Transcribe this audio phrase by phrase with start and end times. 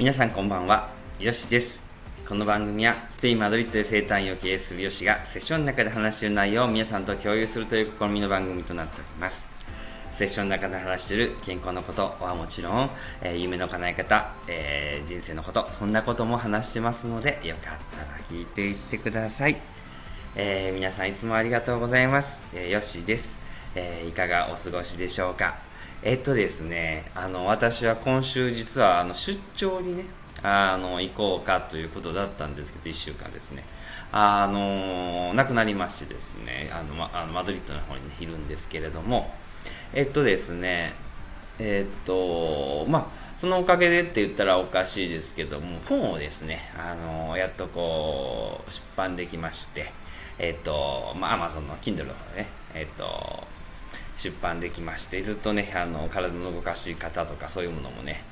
[0.00, 1.82] 皆さんこんばんは、よしです。
[2.26, 9.50] この番組はスペイン・マドリッドで生誕を経営するよしがセッションの中で話している内容を皆さんと共有するという試みの番組となっております。
[10.10, 12.90] セッションの中で話している健康のことはもちろん、
[13.20, 19.56] えー、夢の叶え方、えー、人生のこと、そんなことも話してますので、よかったら聞いていってください。
[20.34, 22.42] えー、皆さんいつもありがとうございます。
[22.54, 23.38] えー、よしです。
[23.74, 25.69] えいかがお過ごしでしょうか？
[26.02, 30.04] えっとですね、あの、私は今週実はあの出張にね、
[30.42, 33.64] あの、行こうかということだったんですけど、1週間ですね。
[34.10, 39.30] あの、亡くなりましてですね、あの、ま、あのマドリッドの方に、ね、いるんですけれども、
[39.92, 40.94] えっとですね、
[41.58, 49.92] えっと、まあ、そのおかげでって言ったらおかしいですけども、本をですね、あの、やっとこう、出版できまして、
[50.38, 53.49] えっと、まあ、アマゾンの Kindle の方ね、えっと、
[54.16, 58.22] 出版できまして、ずっとね、あの、体の動かし方とかそういうものもね、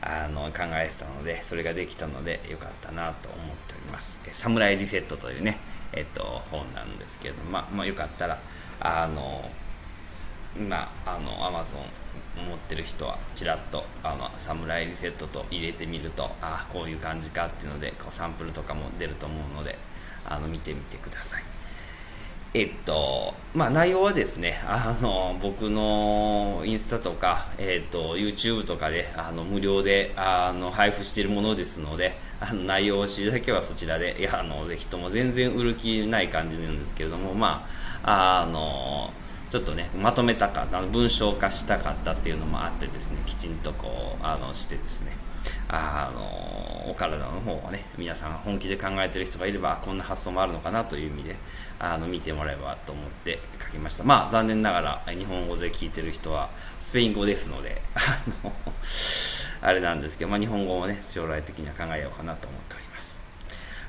[0.00, 4.20] あの、考えてたので、それができたので、よかったなと思っております。
[4.32, 5.58] サムライリセットというね、
[5.92, 8.38] えっと、本なんですけれど、まあ、まあ、よかったら、
[8.80, 9.50] あの、
[10.56, 19.78] 今、あの、アマゾン持ってる人は、ちらっと、あの、サムライリセットと入れてみると、ああ、こういう感じかっていうので、こう、サンプルとかも出ると思うので、
[20.24, 21.57] あの、見てみてください。
[22.58, 37.64] えっと、まあ内容はですね、あの、僕のインスタとか、えっと、YouTube とかで、あの、無料で、あの、配布しているものですので、あの、内容を知るだけはそちらで、いや、あの、ぜひとも全然売る気ない感じなんですけれども、ま
[38.02, 39.12] あ、あの、
[39.50, 45.12] ちょっとね、まとめたかった、文章化したかったっていうのもあってですね、きちんとこう、あの、してですね、
[45.68, 51.36] あの、お体の方はね、皆さん本気で考えてる人がいれば、こんな発想もあるのかなという意味で、
[51.78, 54.04] あの、見てもらえばと思って書きました。
[54.04, 56.48] まあ、残念ながら、日本語で聞いてる人は、
[56.80, 58.00] スペイン語ですので、あ
[58.44, 58.52] の、
[59.60, 62.87] あれなんですけど、まあ、日本語もね、将来的には考えようかなと思っております。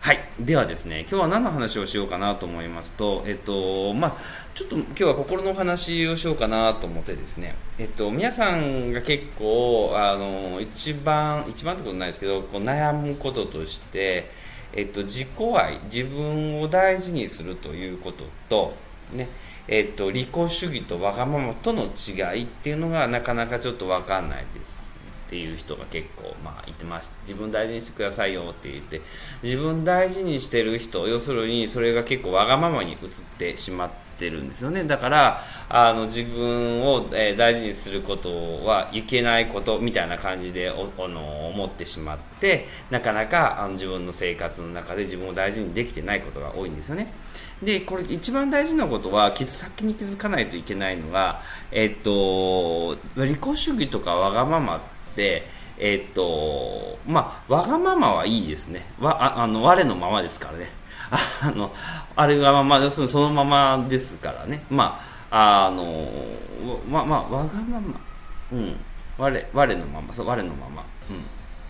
[0.02, 0.20] はい。
[0.40, 4.16] ではですね、今日は何の話をしようかなと思いますと、えっと、まあ、
[4.56, 14.32] ちょっと今日は心のお話をしようかなと思ってですね、えっと、皆さんが結構、あの、一番、一番ってことないですけど、こう悩むこととして、
[14.72, 18.74] えっと、自己愛、自分を大事にするということと、
[19.12, 19.28] ね、
[19.68, 24.89] えっと、利己主義とわがままとの違いっていうのがなかなかちょっとわかんないです。
[25.30, 27.14] っていう人が結構、まあ、言ってます。
[27.22, 29.00] 自分大事にしてくださいよって言って、
[29.44, 33.00] 自分大事にしてる人、要するにそれが結構わがままに移っ
[33.38, 34.84] てしまってるんですよね。
[34.86, 47.14] だから、あの、自分を、えー、大事にすることはいけないことみたいな感じでお、の、思ってしまって、なかなか、あの、自分の生活の中で自分を大事にできてないことが多いんですよね。
[47.62, 54.82] で、これ一番大事なことは、先に気づかないといけないのが、えっと、利己主義とかわがまま、
[55.78, 58.86] え、っと、まあ、わがままはいいですね。
[59.00, 60.68] わ、ああの、我のままですからね。
[61.42, 61.72] あの、
[62.16, 64.64] あれがまま、要するにそのままですからね。
[64.70, 65.00] ま
[65.32, 66.06] あ、あの、
[66.90, 68.00] ま、まあ、わがまま、
[68.52, 68.76] うん。
[69.18, 70.84] 我、我のまま、そう、我のまま。
[71.10, 71.14] う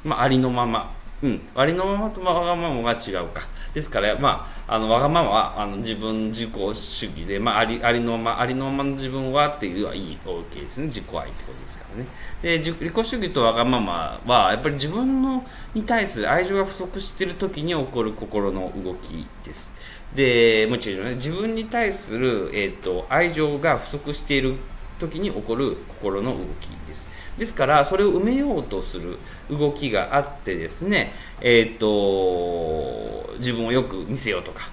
[0.07, 0.09] ん。
[0.09, 0.91] まあ、ありのまま。
[1.21, 3.41] うん、ありのままとわがままが違うか。
[3.73, 10.85] ですから、まあ、あの、わがままは、あの、自分自己主義で、まあ、あり、ありのまま、ありのままの自分はっていうのはいい、OK ですね。
[10.85, 12.07] 自己愛ってことですからね。
[12.41, 15.43] で、利己主義とわがままは、やっぱり自分の、
[15.73, 19.73] に対する愛情が不足している時に起こる心の動きです。
[20.15, 24.55] で、もちろんね、自分に対する、えっ、ー、と、愛情が不足している
[24.99, 27.09] 時に起こる心の動きです。
[27.37, 29.17] ですから、それを埋めようとする
[29.49, 34.69] 動きがあってですね、えっ、ー、と、自分をよく見せようとか、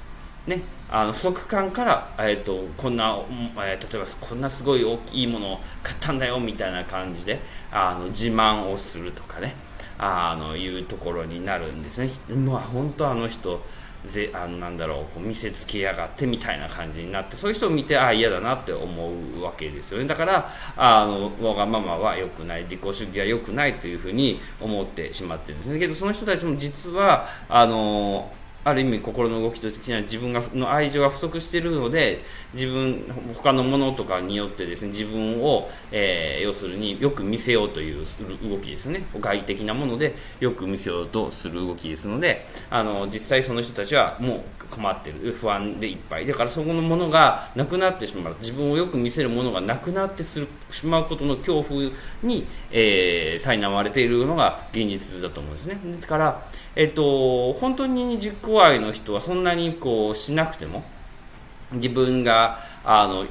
[0.46, 3.18] ね、あの不足感から、えーと、こんな、
[3.56, 7.40] えー、例えばこんなすごい大きいものを買ったんだよみたいな感じで
[7.72, 9.56] あの自慢をするとかね
[9.98, 12.10] あのいうところになるんですね。
[12.36, 13.64] まあ、本当あの人
[14.04, 20.06] ぜあのなんだろうこう見せつけやがってみたいな感じになってそういう人を見てああ嫌だなって思うわけですよね。
[20.06, 25.78] だからあのわがままは良くない利己主義は良くないというふうに思ってしまってるんですね。
[25.78, 28.30] けどその人たちも実はあの
[28.66, 38.04] ある意味心の動きとしては自分がの愛情が不足しているので自分他のものとかによってですね自分を、えー、要するによく見せようという
[38.42, 39.04] 動きですね。
[39.20, 46.26] 外的なものでよく見せようとする動きですのであの実際その人たちはもう困ってる不安でいっぱい。
[46.26, 48.36] だからそこのものがなくなってしまう。
[48.40, 50.44] 自分をよく見せるものがなくなってし
[50.84, 51.90] まうことの恐怖
[52.24, 55.78] に、えー、苛まれているのが現実だと思うんですね。
[55.84, 56.42] ですから
[56.76, 60.84] えっと、本当に実行愛の人はそんなにこうしなくても、
[61.72, 63.26] 自分が、あの、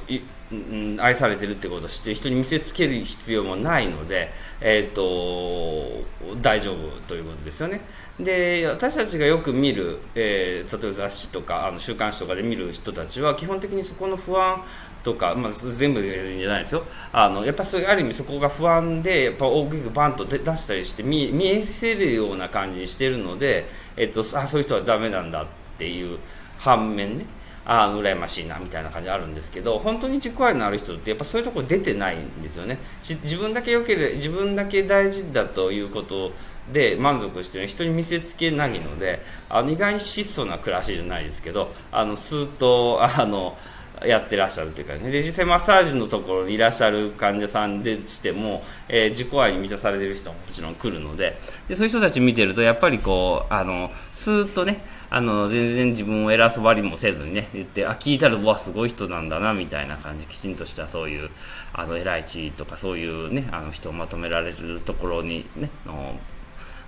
[1.02, 6.04] 愛されてるってことをして人に見せつける必要もないので、えーと、
[6.46, 7.80] 大丈夫ということですよね。
[8.20, 14.62] で私たちがよく見る、えー、例えば雑誌とかあの週刊誌とかで見る人たちは基本的にそこの不安
[15.02, 23.66] とか、まあ、全部じゃないですよあのやっぱある意味そこが不安でやっぱ大きくバンと出したりして見見えせるような感じにしてるので、
[23.96, 25.46] えっと、あそういう人はダメなんだっ
[25.76, 26.18] ていう
[26.58, 27.26] 反面ね
[27.66, 32.78] ああ羨ましいなみたいな感じあるんですけど本当に自己愛のある人ってやっぱそういうとこ出てないんですよね。
[33.02, 36.32] 自分だけ良ければ自分だけ大事だということ
[36.72, 43.56] で満足してる人に見せつけないのであの意外に質素な暮らしじゃないですけどあのスーッとあの
[44.04, 45.10] やってらっしゃるというかね。
[45.10, 51.38] で実際マッサージのところにいらっしゃる患者さんでしても、えー、自己愛に満たされてる人ももちろん来るので。
[51.68, 61.30] でそういう人たち見てるとやっぱりこうあのスーッとねあの全然自分を偉そうばりもせずにね言ってあ聞いたらうわすごい人なんだなみたいな感じきちんとしたそういう
[61.72, 66.18] あの偉い地位とかそういうねあの人をまとめられるところにねの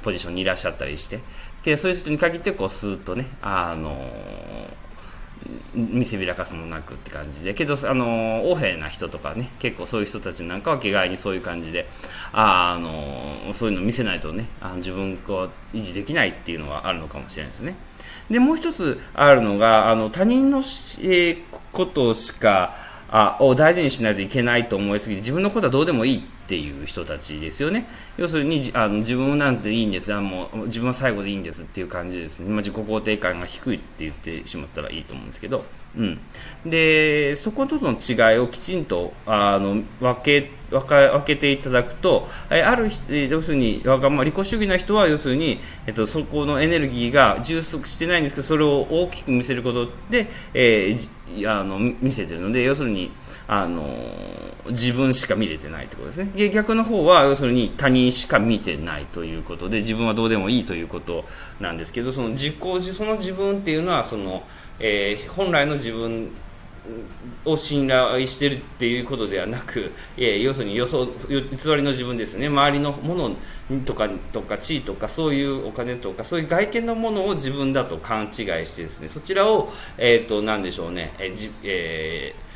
[0.03, 1.21] ポジションにいらっしゃったりして。
[1.65, 4.11] でそういう人に限ってこうスーッとねあの
[5.75, 7.55] 見せびらかすもなくって感じで。
[7.55, 11.89] けどあの横柄な人とかね結構そういう人たちなんかは気概にそういう感じで
[12.33, 17.75] ああのそういうの見せないとねあ自分を維持できないっていうのはあるのかもしれないですね。
[18.31, 21.43] でもう一つあるのがあの他人の、えー、
[21.73, 22.75] ことしか
[23.11, 27.87] あを大事にしないといけないと思いすぎて自分のことはどうでもいいっていう人たちですよね。
[28.17, 32.49] 要するにあの自分なんていいんですあもう自分は最後でいいんですっていう感じですね。
[32.49, 36.19] まあ、自己肯定感が低いって言ってしまったらいいと思うんですけど、うん、
[36.65, 42.89] でそことの違いをきちんとあの分け分か分けていただくと、えある
[43.29, 53.11] 要するにわがま利己主義な人は要するに、えっと、そこのエネルギーが充足してないんですけどそれを大きく見せることで、えー、あの見せてるので要するに
[53.51, 53.83] あの
[54.69, 56.31] 自分しか見れてないということですね。
[56.37, 61.25] で逆の方は要するに他人しか見てないということで自分はどうでもいいということ
[61.59, 64.45] なんですけどその自己その自分っていうのはその、
[64.79, 66.31] えー、本来の自分
[67.47, 72.47] を信頼してるっていうことではなく、え要するに予想偽りの自分ですね。
[72.49, 73.37] 周りのもの
[73.85, 78.31] とかとか地位とかそういうお金とかそういう外見のものを自分だと勘違い
[78.65, 82.48] してですねそちらを、えーと、何でしょうね、えーじえー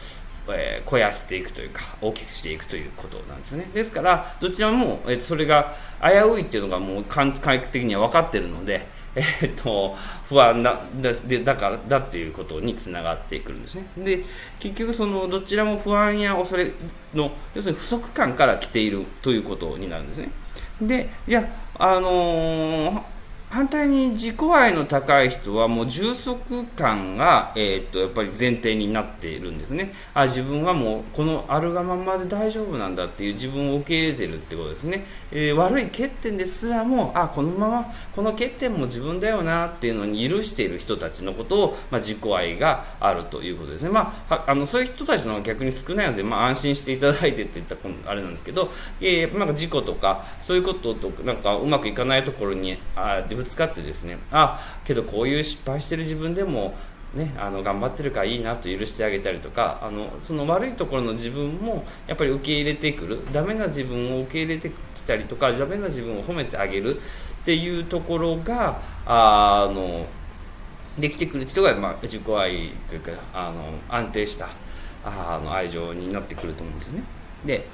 [0.49, 3.71] えー、肥やしていくというか大きくしていくということなんですね。
[3.73, 10.81] ですからどちらも、えー、それが危ういっていうのがもう感覚的には分かってるので、 えー、っと不安だ
[11.27, 13.87] でだからだっていうことにつながってくるんですね。
[13.97, 14.25] で
[14.59, 16.73] 結局そのどちらも不安や恐れ
[17.15, 20.31] の要するに不足感から来ているということになるんですね。
[20.81, 21.45] でいや
[21.79, 23.12] あのー
[23.53, 29.93] 反対に自己愛の高い人はもう充足感が、えー、っとやっぱり前提になっているんですね。
[30.15, 43.91] あ自分はもうこのあるがままで大丈夫なんだっていう自分を受け入れてるってことですね、えー、悪い欠点ですらもあこのままこの欠点も自分だよなっていうのに許している人たちのことを、まあ、自己愛があるということですね。
[43.91, 48.71] まああのそういう人たちの方が逆に少ないので、まあ、安心していただいてって言ったらあれなんですけど、
[49.03, 56.75] えー、なんか事故とかそういうこととなんかうまくいかないところにあぶつかってですねあけどこういう失敗してる自分でも
[57.15, 70.07] ね、あの頑張ってるからいいなと許してあげたりとかあのその悪いところの自分もやっぱり受け入れてくるダメな自分を受け入れてきたりとかダメな自分を褒めてあげるっていうところがあの
[70.99, 74.49] できてくる人が、まあ、自己愛というかあの安定した
[75.05, 77.05] あの愛情になってくると思うんですよね。
[77.45, 77.69] で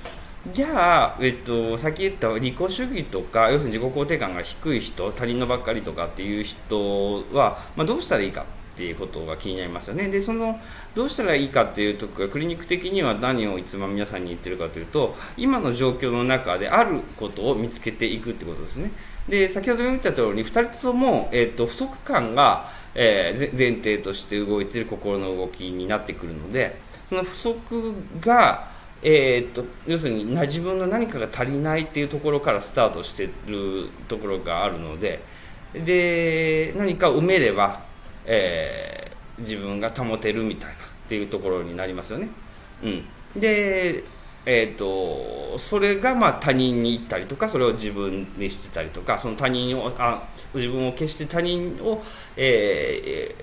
[0.53, 10.09] じゃあ、えっと、さっき言った利己主義とか要するに自己肯定感が低い人他人のばっかりとかっていう人は、まあ、どうしたらいいかっていうことが気になりますよね。
[10.09, 10.61] でその
[10.95, 18.93] どうしたらいいかっていうとクリニック的には何をいつも皆さんに言ってるかというと今の状況の中であることを見つけていくってことですね。
[19.29, 35.23] で先ほど言った通り2人とも、えっと、不足感が、えー、前提として動いている心の動きになってくるのでその不足がえー、っと要するに自分の何かが足りないっていうところからスタートしてるところがあるので
[35.73, 37.83] で何か埋めれば、
[38.25, 40.79] えー、自分が保てるみたいなっ
[41.09, 42.29] ていうところになりますよね。
[42.83, 43.05] うん、
[43.41, 44.05] で
[44.51, 52.03] えーと、それがまあ他人に言ったりとかそれを自分にしてたりとかその他人をあ自分を決して他人を、
[52.35, 53.35] え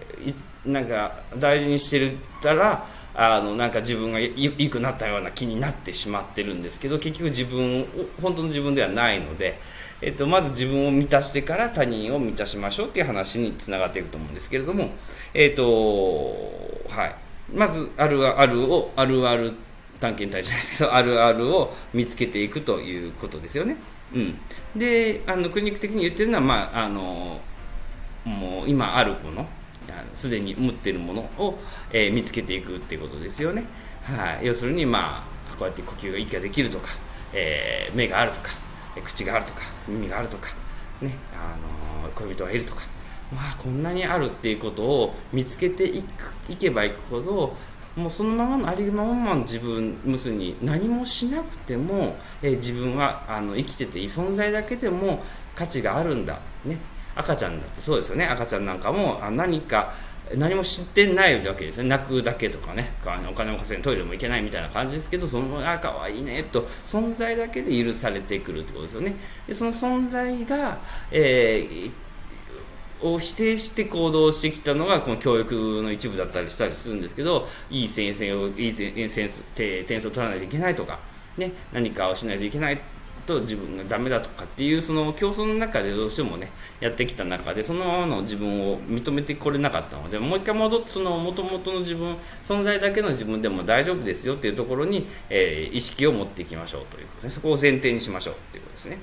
[0.65, 7.87] ー、なんか大事にしてるたらあのなんか自分が良くなったような気になってしまってるんですけど結局自分
[8.21, 9.57] 本当の自分ではないので、
[10.01, 14.89] えっと、まず自分を満たしてから他人を満たしましょうっていう話につながっていくと思うんですけれども、
[15.33, 15.63] えっと
[16.89, 17.15] はい、
[17.53, 19.53] まずあるあるをあるある
[19.99, 23.77] 探検隊じゃないですけどあるあるを見つけていくということですよね。
[24.13, 24.37] うん、
[24.75, 27.39] であのクリニック的に言ってるのは、まあ、あの
[28.25, 29.47] もう今あるもの。
[30.15, 31.59] すでに持ってるものを、
[31.91, 33.65] えー、見つけていくっていうことですよね。
[34.03, 36.89] はい、要するに、まあ、こうやって呼吸が息ができるとか、
[37.33, 38.49] えー、目があるとか
[39.03, 40.49] 口があるとか耳があるとか、
[41.01, 41.55] ね、あ
[42.05, 42.83] の恋人がいるとか、
[43.33, 47.55] まあ、こんなにあるっていうことを見つけていくいけばいくほど
[47.95, 55.23] もうそのままのありのままの自分むすに何もしなくても、えー、自分はあの生きてていい存在だけでも
[55.55, 56.77] 価値があるんだ、ね、
[57.15, 58.25] 赤ちゃんだってそうですよね。
[58.25, 59.93] 赤ちゃんなんかも何か
[60.35, 61.89] 何も知ってないわけですね。
[61.89, 62.91] 泣くだけとかね。
[63.29, 69.15] お金も稼いトイレも行けないみたいな感じですけどそのあ可愛いねと存在だけで許されてくるってことですよね。
[69.47, 70.77] でその存在が、
[71.11, 71.91] えー
[73.01, 80.99] を否定して行動してきたのがこの教育の一部だったりしたりするんですけどいい先生をいい点数点数を取らないといけないとか、
[81.37, 82.79] ね、何かをしないといけない
[83.25, 98.99] と自分がダメだとかっていうその競争の中でどうしてもねやってきた中でそのままの自分を認めてこれなかったのでもう一回戻ってその元々の自分存在だけの自分でも大丈夫ですよっていうところに、えー、意識を持っていきましょうということですねそこを前提にしましょうということですね。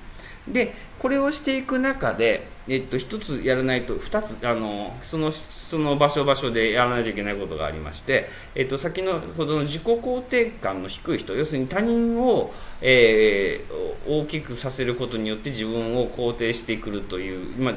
[0.48, 17.74] でこれをしていく中で、えっと、1つやらないと2つあのそのその場所場所でやらないといけないことがありまして、えっと、先のほどの自己肯定感の低い人要するに他人を、えー、大きくさせることによって自分を肯定してくるという、まあ、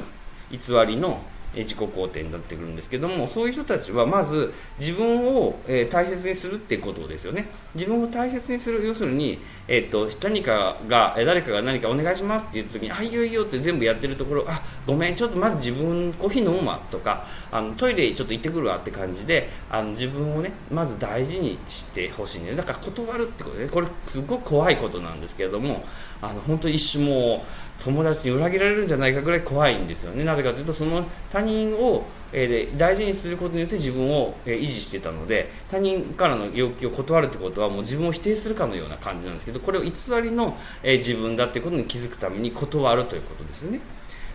[0.50, 1.20] 偽りの
[1.62, 7.48] 自己肯定になってくるんですけどもそういう人たちはまず自分を、え大切にするってことですよね。
[7.74, 23.68] 自分を大切にする要するに、えーと、何かが誰かが何かお願いしますって言った時にあいいよいいよって全部やってるところあごめんちょっとまず自分コーヒー飲むわとかあのトイレちょっと行ってくるわって感じであの自分をねまず大事にしてほしいんでだから断るってことね。
[23.68, 25.84] これすごく怖いことなんですけれども
[26.22, 30.24] あの本当一種もう友達に裏切られるんじゃないかぐらい怖いんですよね。
[30.24, 39.90] なぜかというと、その他人を、えー、大事にすることによって自分を、えー、維持してたので、他人からの要求を断るってことはもう自分を否定するかのような感じなんですけど、これを偽
[40.22, 43.80] りの、えー、自分だってことに気づくために断るということですね。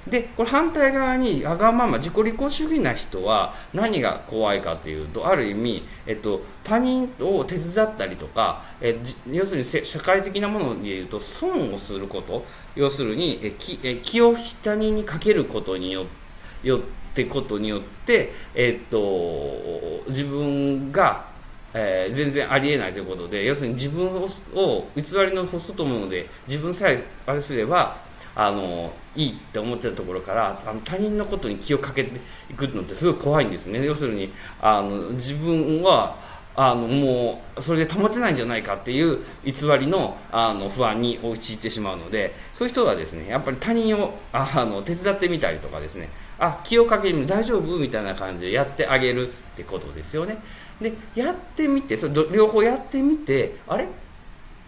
[0.07, 12.43] でこれ反対側にわがまま自己利己主義な人は何が怖いかというとある意味、えっと、他人を手伝ったりとか、え要するに社会的なものでいうと損をすること。
[12.75, 16.79] 要するにえ気え気を他人にかけることによっ
[17.13, 21.31] てことによって、えっと、自分が
[21.73, 27.97] えー、全然ありえないということで要するに自分を偽りの外もので自分さえあれすれば
[28.35, 33.85] あのいいって思ってたところからあの他人のことに気をかけていくのってすごい怖いんですね。
[33.85, 46.09] 要するにあの自分はあのもうそれで保てないんじゃないかっていう偽りのあの不安に陥ってしまうのでそういう人はですねやっぱり他人をあの手伝ってみたりとかですね
[46.39, 50.37] あ気をかける大丈夫みたいな感じでやってあげるってことですよね。
[50.81, 53.87] でやってみてそれ両方やってみてあれ？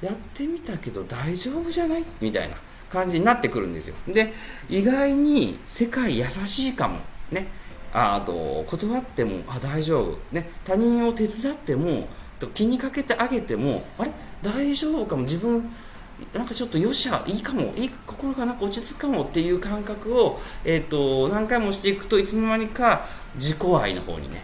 [0.02, 2.06] やってみたけど大丈夫じゃない？
[2.22, 2.56] みたいな。
[2.94, 3.96] 感じになってくるんですよ。
[4.08, 4.32] で、
[4.70, 7.00] 意外に世界優しいかも。
[7.32, 7.48] ね。
[7.92, 10.18] あと、断っても、あ、大丈夫。
[10.32, 10.50] ね。
[10.64, 12.08] 他人を手伝っても、
[12.54, 14.12] 気にかけてあげても、あれ？
[14.42, 15.24] 大丈夫かも。
[15.24, 15.70] 自分、
[16.34, 17.74] なんかちょっとよっしゃ、いいかも。
[17.76, 18.54] いい心がな？
[18.54, 24.44] んか落ち着くかもっていう感覚を、えっ、ー、と、何回もしていくといつの間にか自己愛の方にね、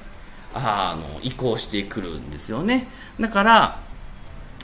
[0.53, 2.88] あの、移行してくるんですよね。
[3.20, 3.88] だから、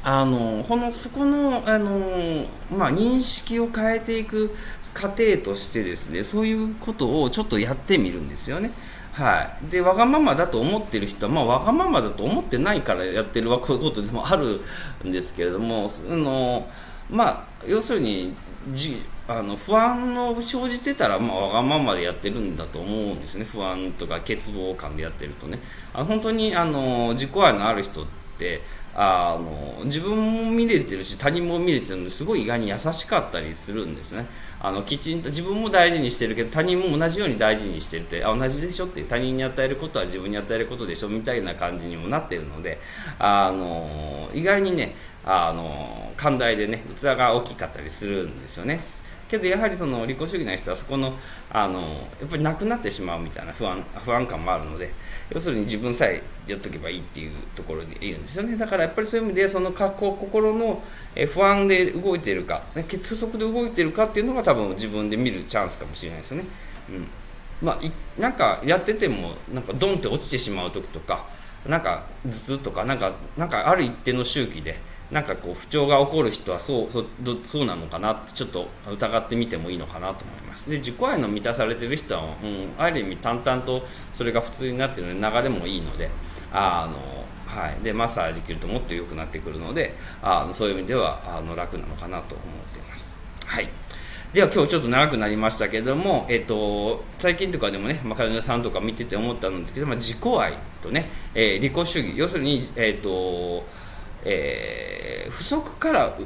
[0.08, 4.56] あのこのそこのあの、まあ、認識を変えていく
[4.94, 8.72] 過程としてですねそういうことをちょっとやってみるんですよね。
[9.14, 14.62] はい、でわがままだと思ってる人は、まあ、わがままだと思ってないからやってることでもある
[15.04, 16.68] んですけれどもあの、
[17.10, 18.36] まあ、要するに
[18.74, 23.46] じあの不安を生じてたら、まあ、わがままでやってるんだと思うんですね。
[23.46, 25.60] 不安とか欠乏感でやってるとね。
[25.96, 28.25] あ本当にあの自己愛のある人って
[28.98, 34.26] あの自分も見れてるし他人も見れてるのですごい意外に優しかったりするんですね。
[34.62, 42.80] あのきちんと自分も大事にしてるけど他人も同じように大事にしてるってあ同じでしょって他人に与えることは自分に与えることでしょみたいな感じにもなってるので
[43.20, 48.80] あの意外にねあの寛大でね器が大きかったりするんですよね。
[49.28, 51.14] けどやはりその利己主義な人はそこの
[51.50, 51.82] あの
[52.20, 54.94] やっぱりなくなってしまうみたいな不安不安感もあるので
[55.32, 60.82] 要するに自分さえやっとけばいいっていうところでいるんですよねだからやっぱりそういう意味でその心の
[61.34, 66.44] 不安で動いてるか血足で動いてるかっていうのが多分自分で見るチャンスかもしれないですね。
[66.90, 67.08] うん
[67.62, 71.26] まあ、なんかやっててもなんかドンって落ちてしまう時とか
[71.66, 74.76] なんか頭痛とかなんかなんかある一定の周期で
[75.12, 77.06] なんかこう不調が起こる人はそうそう
[77.44, 80.70] そうなのかなってちょっと疑ってみてもいいのかなと思います。
[80.70, 86.10] で自己愛の満たされてる人は、うん、ある意味淡々とそれが普通になってるので流れもいいので
[86.52, 93.16] あの、はい、でマッサージ切るともっと良くなってくるのであのそういう意味ではあの楽なのかなと思っています。
[93.46, 93.70] はい。
[94.34, 103.64] では今日ちょっと長くなりましたけれども、えっと、最近とかでもね、まあ、金田さんとか見てて思ったんですけど、まあ、自己愛とね、えー、利己主義、要するに、えっと、
[104.26, 106.18] えー、不足から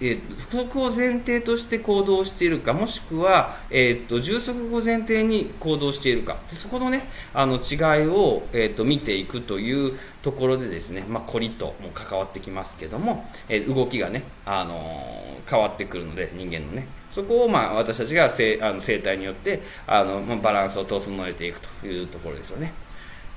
[0.00, 7.02] えー、不足を前提として行動しているか、もしくは、えーと、充足を前提に行動しているか、でそこの,、ね、
[7.34, 22.72] あの違いを、えーと、見ていくというところでですね、まあ、コリとも関わってきますけども、えー、動きがね、あのー、変わってくるので、人間のね、そこを、まあ、私たちが生あの生態によってあの、まあ、バランスを整えていくというところですよね。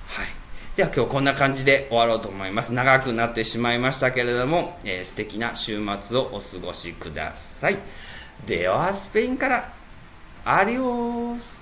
[0.07, 0.38] はい。
[0.79, 2.71] では今日こんな感じで終わろうと思います。
[2.71, 7.77] 長くなってしまいましたけれども、えー、素敵な週末をお過ごしください。
[8.47, 9.73] では、スペインから、
[10.45, 11.61] アリオース